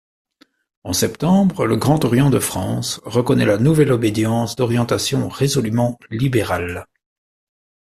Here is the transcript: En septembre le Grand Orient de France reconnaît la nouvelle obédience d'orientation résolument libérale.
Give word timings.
En 0.83 0.93
septembre 0.93 1.67
le 1.67 1.75
Grand 1.75 2.03
Orient 2.05 2.31
de 2.31 2.39
France 2.39 2.99
reconnaît 3.05 3.45
la 3.45 3.59
nouvelle 3.59 3.91
obédience 3.91 4.55
d'orientation 4.55 5.29
résolument 5.29 5.99
libérale. 6.09 6.87